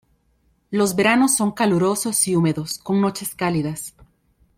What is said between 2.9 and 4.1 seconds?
noches cálidas.